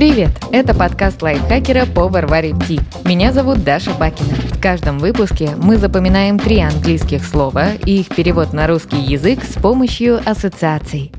[0.00, 0.30] Привет!
[0.50, 2.80] Это подкаст лайфхакера по Варваре Ти.
[3.04, 4.32] Меня зовут Даша Бакина.
[4.50, 9.60] В каждом выпуске мы запоминаем три английских слова и их перевод на русский язык с
[9.60, 11.12] помощью ассоциаций.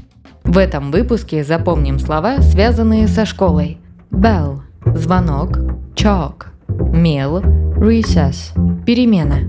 [0.44, 3.78] В этом выпуске запомним слова, связанные со школой.
[4.10, 4.62] Bell–
[4.96, 5.60] звонок,
[5.94, 7.38] chalk– мел,
[7.78, 8.52] recess–
[8.88, 9.42] перемена.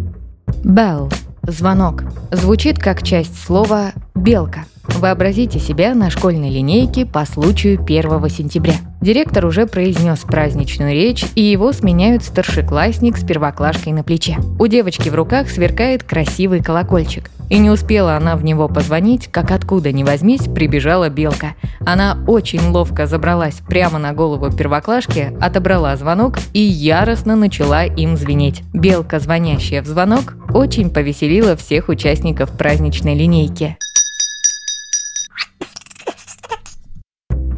[0.63, 1.11] Bell–
[1.47, 2.05] звонок.
[2.31, 4.67] Звучит как часть слова «белка».
[4.89, 8.75] Вообразите себя на школьной линейке по случаю 1 сентября.
[9.03, 14.39] Директор уже произнес праздничную речь, и его сменяют старшеклассник с первоклашкой на плече.
[14.61, 17.29] У девочки в руках сверкает красивый колокольчик.
[17.51, 21.57] И не успела она в него позвонить, как откуда ни возьмись, прибежала белка.
[21.85, 28.63] Она очень ловко забралась прямо на голову первоклашки, отобрала звонок и яростно начала им звенеть.
[28.73, 33.77] Белка, звонящая в звонок, очень повеселила всех участников праздничной линейки.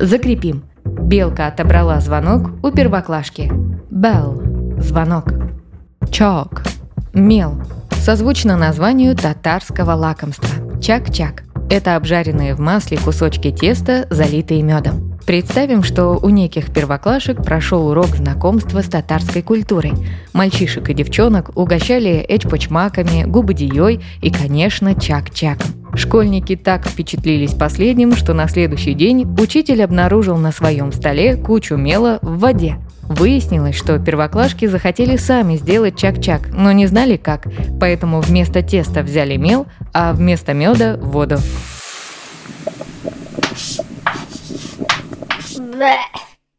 [0.00, 0.64] Закрепим.
[1.04, 3.52] Белка отобрала звонок у первоклашки.
[3.90, 5.26] Bell– звонок.
[6.04, 6.66] Chalk–
[7.12, 7.60] мел.
[7.90, 10.80] Созвучно названию татарского лакомства.
[10.80, 15.18] Чак-чак– это обжаренные в масле кусочки теста, залитые медом.
[15.26, 19.92] Представим, что у неких первоклашек прошел урок знакомства с татарской культурой.
[20.32, 25.83] Мальчишек и девчонок угощали эчпочмаками, губодией и, конечно, чак-чаком.
[25.96, 32.18] Школьники так впечатлились последним, что на следующий день учитель обнаружил на своем столе кучу мела
[32.20, 32.76] в воде.
[33.02, 37.46] Выяснилось, что первоклашки захотели сами сделать чак-чак, но не знали как,
[37.78, 41.36] поэтому вместо теста взяли мел, а вместо меда– воду.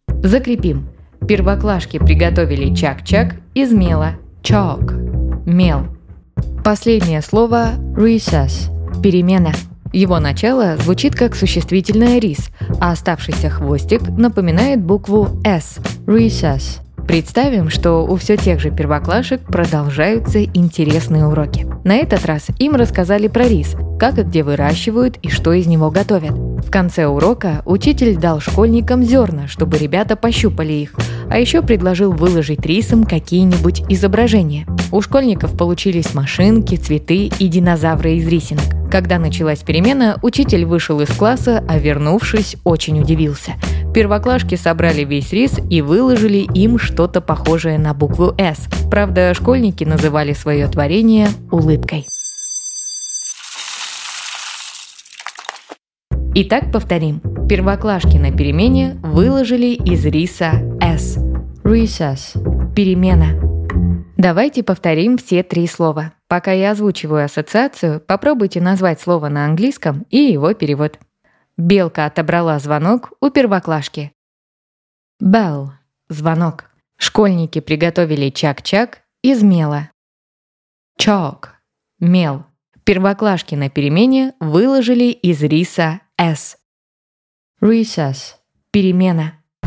[0.07, 0.87] Закрепим.
[1.27, 4.11] Первоклашки приготовили чак-чак из мела.
[4.43, 5.87] Chalk– мел.
[6.63, 9.51] Последнее слово recess– перемена.
[9.93, 12.49] Его начало звучит как существительное рис,
[12.81, 16.81] а оставшийся хвостик напоминает букву S– recess.
[17.07, 21.67] Представим, что у все тех же первоклашек продолжаются интересные уроки.
[21.83, 25.91] На этот раз им рассказали про рис, как и где выращивают и что из него
[25.91, 26.31] готовят.
[26.31, 30.95] В конце урока учитель дал школьникам зерна, чтобы ребята пощупали их,
[31.29, 34.65] а еще предложил выложить рисом какие-нибудь изображения.
[34.91, 38.74] У школьников получились машинки, цветы и динозавры из рисинок.
[38.91, 43.53] Когда началась перемена, учитель вышел из класса, а вернувшись, очень удивился.
[43.93, 48.67] Первоклашки собрали весь рис и выложили им что-то похожее на букву «С».
[48.89, 52.05] Правда, школьники называли свое творение улыбкой.
[56.35, 57.21] Итак, повторим.
[57.47, 60.51] Первоклашки на перемене выложили из риса
[60.81, 61.17] S.
[61.63, 62.73] Recess.
[62.75, 63.44] Перемена.
[64.17, 66.13] Давайте повторим все три слова.
[66.27, 70.99] Пока я озвучиваю ассоциацию, попробуйте назвать слово на английском и его перевод.
[71.57, 74.13] Белка отобрала звонок у первоклашки.
[75.21, 75.67] Bell–
[76.09, 76.71] звонок.
[76.97, 79.91] Школьники приготовили чак-чак из мела.
[80.99, 81.49] Chalk–
[81.99, 82.45] мел.
[82.83, 86.57] Первоклашки на перемене выложили из риса S.
[87.61, 88.35] Recess.
[88.71, 89.41] Перемена.